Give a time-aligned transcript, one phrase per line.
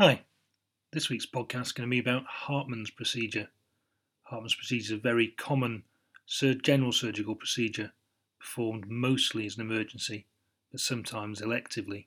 [0.00, 0.22] Hi,
[0.92, 3.48] this week's podcast is going to be about Hartmann's procedure.
[4.22, 5.82] Hartmann's procedure is a very common
[6.62, 7.90] general surgical procedure
[8.38, 10.28] performed mostly as an emergency,
[10.70, 12.06] but sometimes electively.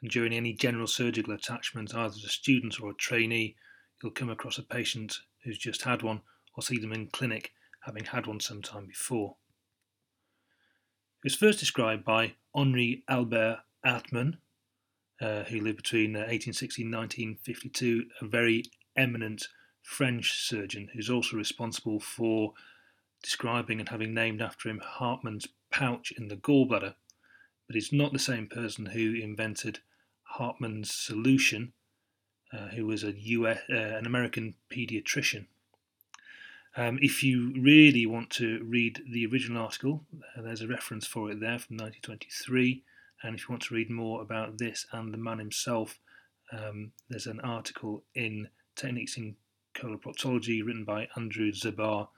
[0.00, 3.56] And during any general surgical attachment, either as a student or a trainee,
[4.00, 6.20] you'll come across a patient who's just had one
[6.56, 7.50] or see them in clinic
[7.80, 9.34] having had one some time before.
[11.24, 14.36] It was first described by Henri Albert Hartmann
[15.20, 18.64] uh, who lived between 1860 and 1952, a very
[18.96, 19.48] eminent
[19.82, 22.52] French surgeon who's also responsible for
[23.22, 26.94] describing and having named after him Hartmann's pouch in the gallbladder.
[27.66, 29.80] But he's not the same person who invented
[30.22, 31.72] Hartmann's solution,
[32.52, 35.46] uh, who was a US, uh, an American pediatrician.
[36.76, 40.04] Um, if you really want to read the original article,
[40.36, 42.82] uh, there's a reference for it there from 1923.
[43.22, 45.98] And if you want to read more about this and the man himself,
[46.52, 49.36] um, there's an article in Techniques in
[49.74, 52.08] Coloproctology written by Andrew Zabar,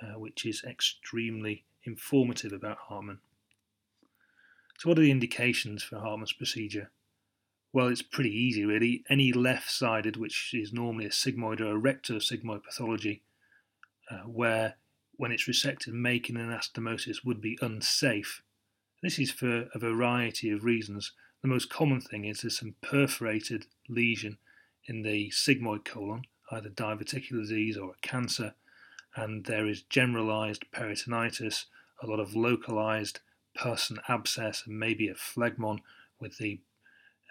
[0.00, 3.18] uh, which is extremely informative about Hartmann.
[4.78, 6.90] So, what are the indications for Hartmann's procedure?
[7.72, 9.04] Well, it's pretty easy, really.
[9.10, 13.22] Any left sided, which is normally a sigmoid or a rectosigmoid pathology,
[14.08, 14.76] uh, where
[15.16, 18.42] when it's resected, making an anastomosis would be unsafe
[19.04, 21.12] this is for a variety of reasons.
[21.42, 24.38] The most common thing is there's some perforated lesion
[24.86, 28.54] in the sigmoid colon, either diverticular disease or a cancer,
[29.14, 31.66] and there is generalized peritonitis,
[32.02, 33.20] a lot of localized
[33.54, 35.80] pus and abscess, and maybe a phlegmon
[36.18, 36.60] with the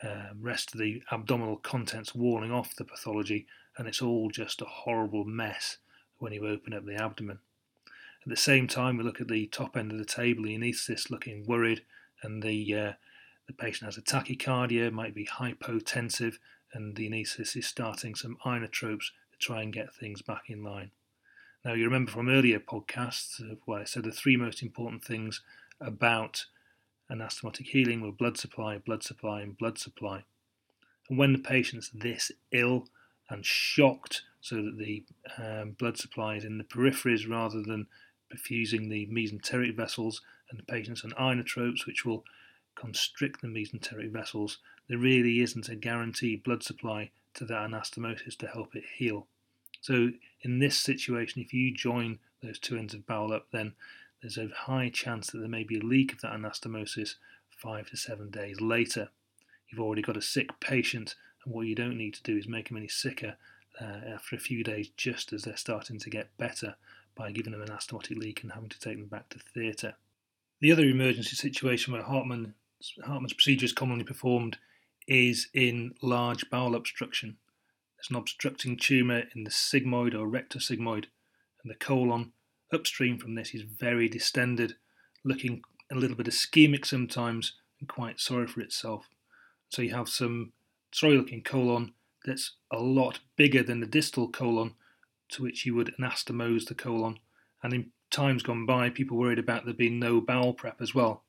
[0.03, 4.65] uh, rest of the abdominal contents walling off the pathology, and it's all just a
[4.65, 5.77] horrible mess
[6.19, 7.39] when you open up the abdomen.
[8.23, 11.09] At the same time, we look at the top end of the table, the anaesthetist
[11.09, 11.83] looking worried,
[12.21, 12.93] and the uh,
[13.47, 16.37] the patient has a tachycardia, might be hypotensive,
[16.71, 20.91] and the anaesthetist is starting some inotropes to try and get things back in line.
[21.65, 25.41] Now, you remember from earlier podcasts what I said the three most important things
[25.81, 26.45] about
[27.11, 30.23] anastomotic healing were blood supply, blood supply, and blood supply.
[31.09, 32.87] And when the patient's this ill
[33.29, 35.03] and shocked, so that the
[35.37, 37.87] um, blood supply is in the peripheries rather than
[38.33, 42.23] perfusing the mesenteric vessels and the patients on inotropes, which will
[42.75, 48.47] constrict the mesenteric vessels, there really isn't a guaranteed blood supply to that anastomosis to
[48.47, 49.27] help it heal.
[49.81, 50.11] So,
[50.41, 53.73] in this situation, if you join those two ends of bowel up, then
[54.21, 57.15] there's a high chance that there may be a leak of that anastomosis
[57.49, 59.09] five to seven days later.
[59.67, 62.69] You've already got a sick patient, and what you don't need to do is make
[62.69, 63.35] them any sicker
[63.81, 66.75] uh, after a few days, just as they're starting to get better
[67.15, 69.95] by giving them an anastomotic leak and having to take them back to theatre.
[70.59, 72.55] The other emergency situation where Hartmann,
[73.05, 74.57] Hartmann's procedure is commonly performed
[75.07, 77.37] is in large bowel obstruction.
[77.97, 81.05] There's an obstructing tumour in the sigmoid or rectosigmoid,
[81.61, 82.31] and the colon
[82.71, 84.75] upstream from this is very distended,
[85.23, 89.07] looking a little bit ischemic sometimes and quite sorry for itself.
[89.69, 90.53] So you have some
[90.91, 91.93] sorry looking colon
[92.25, 94.75] that's a lot bigger than the distal colon
[95.33, 97.19] to which you would anastomose the colon.
[97.61, 101.23] And in times gone by, people worried about there being no bowel prep as well.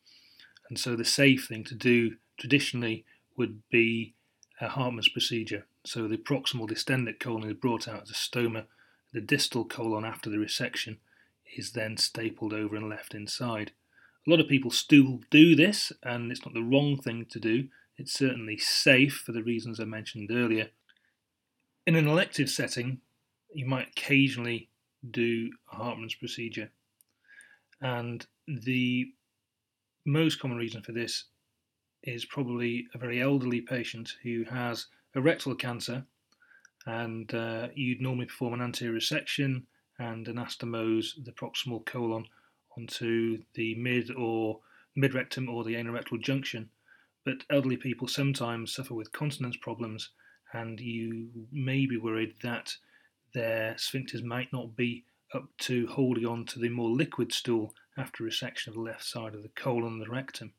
[0.68, 3.04] And so the safe thing to do traditionally
[3.36, 4.14] would be
[4.60, 5.66] a Hartmann's procedure.
[5.84, 8.64] So the proximal distended colon is brought out as a stoma.
[9.12, 10.98] The distal colon after the resection
[11.56, 13.72] is then stapled over and left inside.
[14.26, 17.68] A lot of people still do this, and it's not the wrong thing to do.
[17.96, 20.70] It's certainly safe for the reasons I mentioned earlier.
[21.86, 23.02] In an elective setting,
[23.54, 24.68] you might occasionally
[25.10, 26.70] do a Hartmann's procedure.
[27.80, 29.06] And the
[30.04, 31.24] most common reason for this
[32.02, 36.04] is probably a very elderly patient who has a rectal cancer,
[36.86, 39.62] and uh, you'd normally perform an anterior resection
[39.98, 42.26] and anastomose the proximal colon
[42.76, 44.60] onto the mid or
[44.96, 46.68] mid rectum or the anorectal junction.
[47.24, 50.10] But elderly people sometimes suffer with continence problems,
[50.52, 52.76] and you may be worried that
[53.34, 55.04] their sphincters might not be
[55.34, 59.34] up to holding on to the more liquid stool after resection of the left side
[59.34, 60.52] of the colon and the rectum.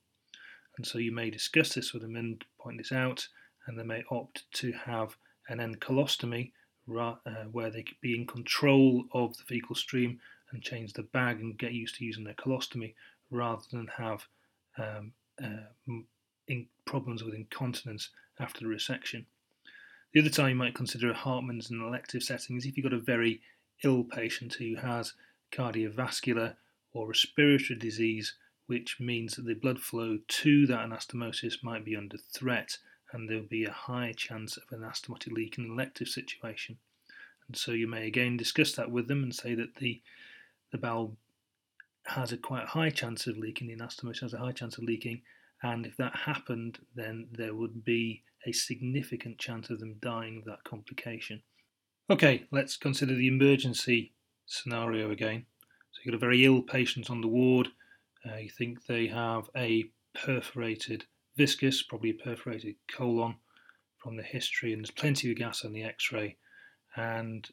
[0.78, 3.28] And so you may discuss this with them and point this out,
[3.66, 5.16] and they may opt to have
[5.48, 6.52] an end colostomy
[6.94, 7.16] uh,
[7.52, 10.20] where they could be in control of the fecal stream
[10.52, 12.94] and change the bag and get used to using their colostomy
[13.32, 14.28] rather than have
[14.78, 15.14] um,
[15.44, 16.56] uh,
[16.86, 19.26] problems with incontinence after the resection.
[20.16, 22.86] The other time you might consider a Hartmann's in an elective setting is if you've
[22.86, 23.42] got a very
[23.84, 25.12] ill patient who has
[25.52, 26.56] cardiovascular
[26.94, 28.34] or respiratory disease,
[28.66, 32.78] which means that the blood flow to that anastomosis might be under threat,
[33.12, 36.78] and there'll be a higher chance of an anastomotic leak in an elective situation.
[37.50, 40.02] And so you may again discuss that with them and say that the
[40.72, 41.18] the bowel
[42.06, 45.24] has a quite high chance of leaking, the anastomosis has a high chance of leaking,
[45.62, 50.46] and if that happened, then there would be a significant chance of them dying of
[50.46, 51.42] that complication.
[52.10, 54.14] Okay, let's consider the emergency
[54.46, 55.46] scenario again.
[55.92, 57.70] So you've got a very ill patient on the ward.
[58.26, 61.06] Uh, you think they have a perforated
[61.38, 63.36] viscus, probably a perforated colon
[63.98, 66.38] from the history, and there's plenty of gas on the X-ray,
[66.96, 67.50] and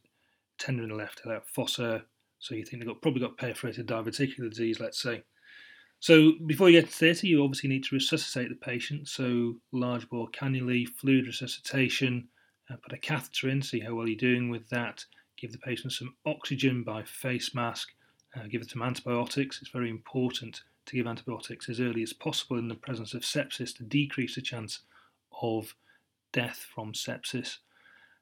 [0.58, 2.04] tender in the left iliac fossa.
[2.38, 5.22] So you think they've got probably got perforated diverticular disease, let's say.
[6.02, 9.06] So before you get to theatre, you obviously need to resuscitate the patient.
[9.06, 12.26] So large bore cannulae, fluid resuscitation,
[12.69, 15.04] uh, put a catheter in, see how well you're doing with that.
[15.37, 17.90] Give the patient some oxygen by face mask.
[18.34, 19.62] Uh, give them some antibiotics.
[19.62, 23.72] It's very important to give antibiotics as early as possible in the presence of sepsis
[23.76, 24.81] to decrease the chance
[25.40, 25.76] of
[26.32, 27.58] death from sepsis.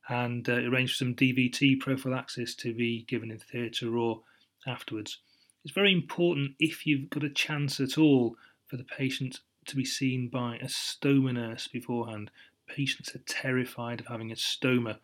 [0.06, 4.20] And uh, arrange for some DVT prophylaxis to be given in theatre or
[4.66, 5.20] afterwards.
[5.64, 8.36] It's very important if you've got a chance at all
[8.66, 12.30] for the patient to be seen by a stoma nurse beforehand.
[12.66, 14.98] Patients are terrified of having a stoma,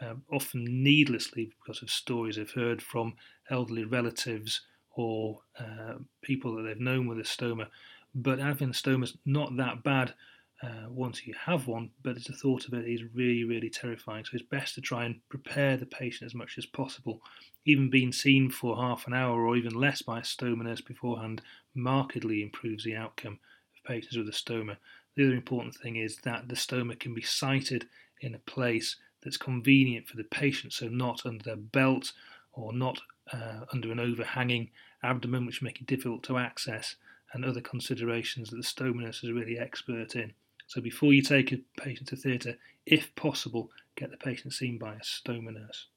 [0.00, 3.14] um, often needlessly because of stories they've heard from
[3.50, 7.68] elderly relatives or uh, people that they've known with a stoma.
[8.14, 10.14] But having a stoma is not that bad
[10.62, 14.24] uh, once you have one, but the thought of it is really, really terrifying.
[14.24, 17.22] So it's best to try and prepare the patient as much as possible.
[17.64, 21.40] Even being seen for half an hour or even less by a stoma nurse beforehand
[21.74, 23.38] markedly improves the outcome
[23.74, 24.76] of patients with a stoma.
[25.16, 27.86] The other important thing is that the stoma can be sited
[28.20, 32.12] in a place that's convenient for the patient, so not under their belt
[32.52, 33.00] or not
[33.32, 34.70] uh, under an overhanging
[35.02, 36.96] abdomen, which make it difficult to access,
[37.32, 40.32] and other considerations that the stoma nurse is really expert in.
[40.70, 42.56] So before you take a patient to theatre,
[42.86, 45.88] if possible, get the patient seen by a stoma nurse.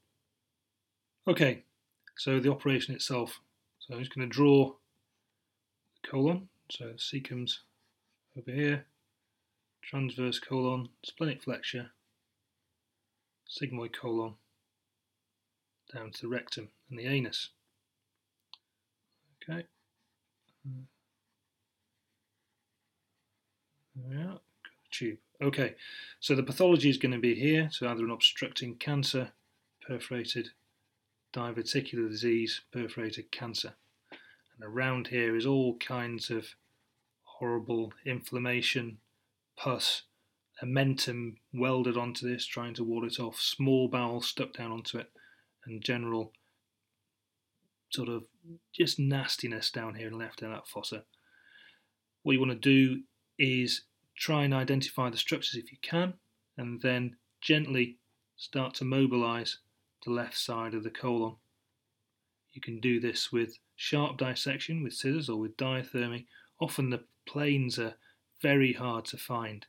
[1.28, 1.62] Okay,
[2.18, 3.40] so the operation itself.
[3.78, 4.74] So I'm just going to draw
[6.02, 6.50] the colon.
[6.72, 7.60] So the cecum's
[8.36, 8.86] over here,
[9.84, 11.92] transverse colon, splenic flexure,
[13.48, 14.34] sigmoid colon,
[15.94, 17.50] down to the rectum and the anus.
[19.44, 19.68] Okay.
[24.10, 24.38] Yeah,
[24.94, 25.18] tube.
[25.42, 25.76] Okay,
[26.20, 29.32] so the pathology is going to be here, so either an obstructing cancer,
[29.86, 30.50] perforated
[31.34, 33.74] diverticular disease, perforated cancer.
[34.12, 36.48] And around here is all kinds of
[37.24, 39.00] horrible inflammation,
[39.58, 40.04] pus,
[40.64, 45.12] omentum welded onto this, trying to ward it off, small bowel stuck down onto it,
[45.66, 46.32] and general
[47.90, 48.24] sort of
[48.74, 51.04] just nastiness down here and left iliac fossa.
[52.24, 53.02] What you want to do
[53.38, 53.84] is
[54.16, 56.14] try and identify the structures if you can,
[56.58, 57.98] and then gently
[58.36, 59.60] start to mobilize
[60.06, 61.36] the left side of the colon.
[62.52, 66.26] You can do this with sharp dissection with scissors or with diathermy.
[66.60, 67.96] Often the planes are
[68.42, 69.66] very hard to find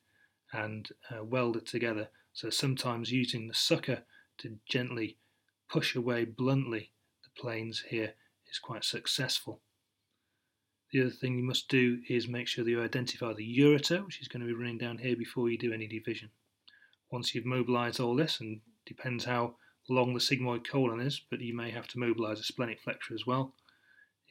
[0.52, 4.02] and uh, welded together, so sometimes using the sucker
[4.38, 5.16] to gently
[5.68, 6.92] push away bluntly
[7.22, 8.14] the planes here
[8.50, 9.60] is quite successful.
[10.94, 14.20] The other thing you must do is make sure that you identify the ureter, which
[14.20, 16.30] is going to be running down here before you do any division.
[17.10, 19.56] Once you've mobilised all this, and depends how
[19.88, 23.26] long the sigmoid colon is, but you may have to mobilise a splenic flexure as
[23.26, 23.54] well,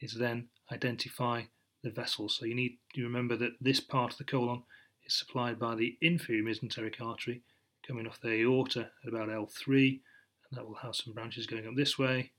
[0.00, 1.42] is then identify
[1.82, 2.34] the vessels.
[2.34, 4.62] So you need to remember that this part of the colon
[5.04, 7.42] is supplied by the inferior mesenteric artery
[7.86, 10.00] coming off the aorta at about L3,
[10.48, 12.32] and that will have some branches going up this way,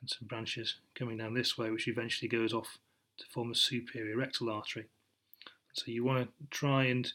[0.00, 2.76] and some branches coming down this way, which eventually goes off
[3.18, 4.86] to form a superior rectal artery.
[5.74, 7.12] So you want to try and,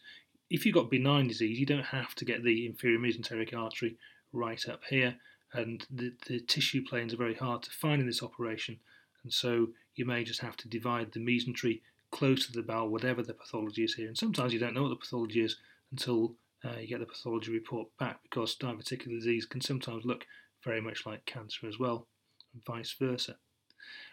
[0.50, 3.98] if you've got benign disease, you don't have to get the inferior mesenteric artery
[4.32, 5.16] right up here,
[5.54, 8.80] and the, the tissue planes are very hard to find in this operation,
[9.24, 11.82] and so you may just have to divide the mesentery
[12.12, 14.08] close to the bowel, whatever the pathology is here.
[14.08, 15.58] And sometimes you don't know what the pathology is
[15.92, 20.26] until uh, you get the pathology report back, because diverticular disease can sometimes look
[20.64, 22.08] very much like cancer as well,
[22.54, 23.36] and vice versa.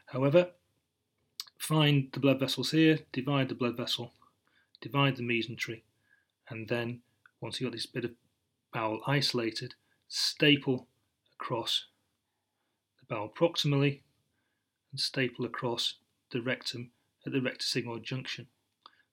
[0.06, 0.50] However,
[1.61, 4.12] find the blood vessels here, divide the blood vessel,
[4.81, 5.83] divide the mesentery,
[6.49, 7.00] and then
[7.40, 8.12] once you've got this bit of
[8.73, 9.75] bowel isolated,
[10.09, 10.88] staple
[11.35, 11.85] across
[12.99, 14.00] the bowel proximally
[14.90, 15.95] and staple across
[16.33, 16.90] the rectum
[17.26, 18.47] at the rectosigmoid junction.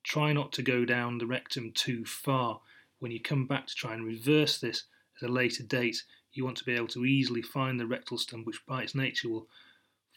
[0.03, 2.61] Try not to go down the rectum too far.
[2.99, 4.83] When you come back to try and reverse this
[5.21, 6.01] at a later date,
[6.31, 9.27] you want to be able to easily find the rectal stump, which by its nature
[9.27, 9.47] will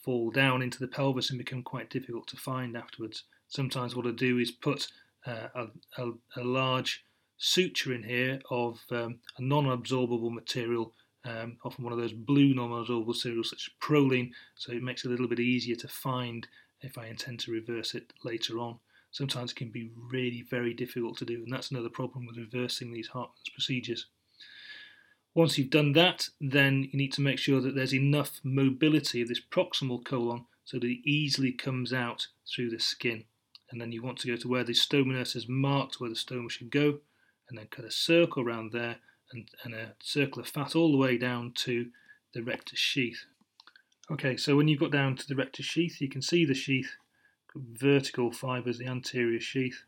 [0.02, 3.24] fall down into the pelvis and become quite difficult to find afterwards.
[3.48, 4.88] Sometimes what I do is put
[5.26, 5.66] uh, a,
[5.98, 7.04] a, a, large
[7.36, 13.08] suture in here of um, a non-absorbable material, um, often one of those blue non-absorbable
[13.08, 16.46] materials such as Prolene, so it makes it a little bit easier to find
[16.80, 18.78] if I intend to reverse it later on.
[19.10, 22.92] Sometimes it can be really very difficult to do, and that's another problem with reversing
[22.92, 24.06] these Hartmann's procedures.
[25.34, 29.28] Once you've done that, then you need to make sure that there's enough mobility of
[29.28, 33.24] this proximal colon so that it easily comes out through the skin.
[33.70, 36.16] And then you want to go to where the stoma nurse has marked where the
[36.16, 36.98] stoma should go,
[37.48, 38.96] and then cut a circle around there
[39.32, 41.90] and, and a circle of fat all the way down to
[42.34, 43.24] the rectus sheath.
[44.10, 46.96] Okay, so when you've got down to the rectus sheath, you can see the sheath,
[47.54, 49.84] vertical fibres, the anterior sheath.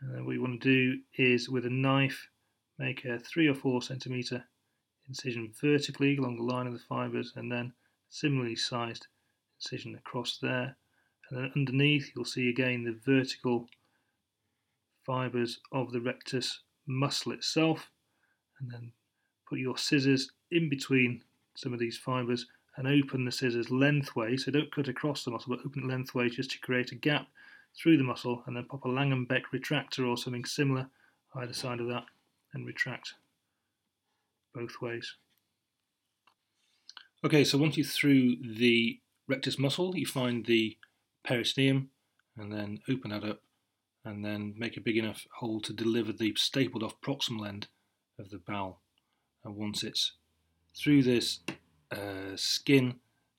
[0.00, 2.28] And then what you want to do is with a knife
[2.78, 4.44] make a three or four centimetre
[5.08, 7.72] incision vertically along the line of the fibres and then
[8.08, 9.06] similarly sized
[9.58, 10.76] incision across there.
[11.30, 13.66] And then underneath you'll see again the vertical
[15.04, 17.90] fibres of the rectus muscle itself.
[18.60, 18.92] And then
[19.48, 21.22] put your scissors in between
[21.54, 25.56] some of these fibres and open the scissors lengthways so don't cut across the muscle
[25.56, 27.26] but open it lengthways just to create a gap
[27.76, 30.88] through the muscle and then pop a Langenbeck retractor or something similar
[31.34, 32.04] either side of that
[32.58, 33.14] and retract
[34.54, 35.14] both ways.
[37.24, 40.76] Okay, so once you're through the rectus muscle, you find the
[41.24, 41.90] peritoneum
[42.36, 43.40] and then open that up
[44.04, 47.68] and then make a big enough hole to deliver the stapled off proximal end
[48.18, 48.80] of the bowel.
[49.44, 50.12] And once it's
[50.76, 51.40] through this
[51.90, 52.96] uh, skin,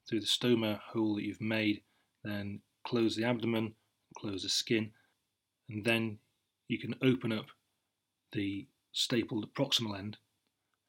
[0.07, 1.81] through the stoma hole that you've made,
[2.23, 3.73] then close the abdomen,
[4.17, 4.91] close the skin,
[5.69, 6.19] and then
[6.67, 7.47] you can open up
[8.33, 10.17] the stapled proximal end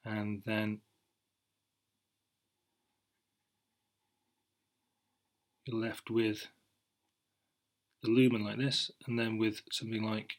[0.04, 0.80] and then
[5.64, 6.46] you're left with
[8.02, 10.34] the lumen like this and then with something like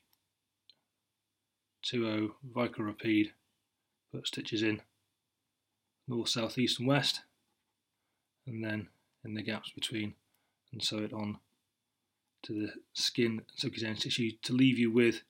[1.86, 3.32] 2O Vicryl Rapide
[4.12, 4.82] put stitches in
[6.08, 7.22] north, south, east and west
[8.46, 8.88] and then
[9.24, 10.16] in the gaps between
[10.72, 11.38] and sew it on
[12.44, 15.22] to the skin subcutaneous tissue to leave you with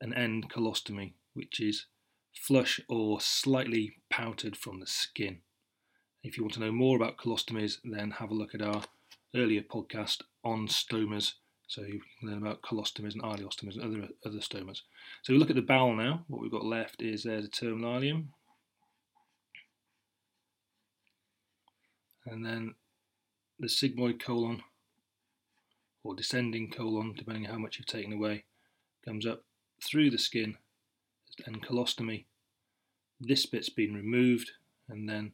[0.00, 1.86] an end colostomy which is
[2.32, 5.38] flush or slightly pouted from the skin.
[6.22, 8.82] If you want to know more about colostomies, then have a look at our
[9.34, 11.34] earlier podcast on stomas.
[11.66, 14.80] So you can learn about colostomies and ileostomies and other other stomas.
[15.22, 16.24] So we look at the bowel now.
[16.28, 18.26] What we've got left is there's a terminal ileum.
[22.26, 22.74] And then
[23.58, 24.62] the sigmoid colon
[26.02, 28.44] or descending colon, depending on how much you've taken away,
[29.04, 29.44] comes up
[29.82, 30.56] through the skin
[31.46, 32.24] and colostomy.
[33.20, 34.52] This bit's been removed,
[34.88, 35.32] and then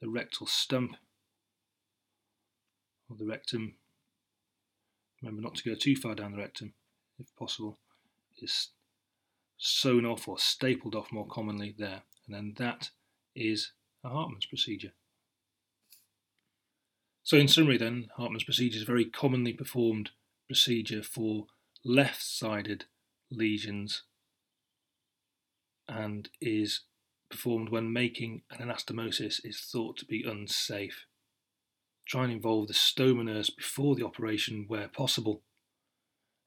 [0.00, 0.96] the rectal stump
[3.08, 3.74] or the rectum.
[5.22, 6.72] Remember not to go too far down the rectum,
[7.18, 7.78] if possible,
[8.40, 8.68] is
[9.58, 12.02] sewn off or stapled off more commonly there.
[12.26, 12.90] And then that
[13.36, 14.92] is a Hartmann's procedure.
[17.22, 20.10] So, in summary, then, Hartmann's procedure is a very commonly performed
[20.46, 21.46] procedure for
[21.84, 22.86] left sided
[23.30, 24.02] lesions
[25.90, 26.82] and is
[27.30, 31.06] performed when making an anastomosis is thought to be unsafe.
[32.06, 35.42] Try and involve the stoma nurse before the operation where possible.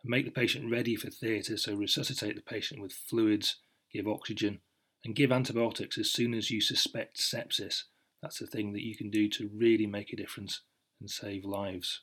[0.01, 3.57] And make the patient ready for theatre, so resuscitate the patient with fluids,
[3.91, 4.59] give oxygen,
[5.05, 7.83] and give antibiotics as soon as you suspect sepsis.
[8.21, 10.62] That's the thing that you can do to really make a difference
[11.00, 12.01] and save lives.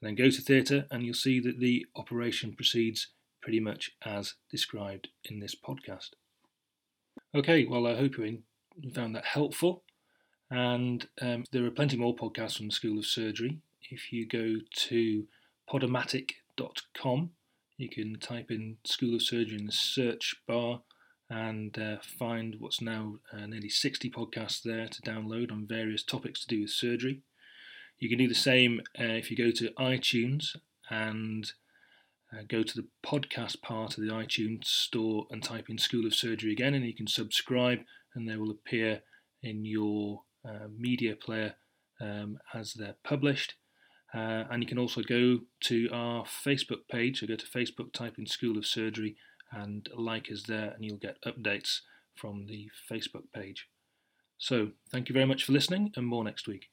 [0.00, 3.08] And then go to theatre, and you'll see that the operation proceeds
[3.42, 6.10] pretty much as described in this podcast.
[7.34, 8.38] Okay, well, I hope you
[8.94, 9.82] found that helpful.
[10.50, 13.58] And um, there are plenty more podcasts from the School of Surgery.
[13.90, 14.56] If you go
[14.86, 15.26] to
[15.70, 17.30] podomatic.com,
[17.76, 20.80] you can type in School of Surgery in the search bar
[21.28, 26.40] and uh, find what's now uh, nearly 60 podcasts there to download on various topics
[26.40, 27.20] to do with surgery.
[27.98, 30.56] You can do the same uh, if you go to iTunes
[30.88, 31.52] and
[32.32, 36.14] uh, go to the podcast part of the iTunes store and type in School of
[36.14, 37.80] Surgery again, and you can subscribe,
[38.14, 39.02] and they will appear
[39.42, 41.54] in your uh, media player
[42.00, 43.54] um, as they're published.
[44.14, 47.20] Uh, and you can also go to our Facebook page.
[47.20, 49.16] So go to Facebook, type in School of Surgery,
[49.52, 51.80] and like us there, and you'll get updates
[52.14, 53.68] from the Facebook page.
[54.38, 56.66] So, thank you very much for listening, and more next week.